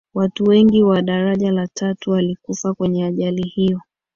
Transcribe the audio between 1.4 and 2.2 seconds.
la tatu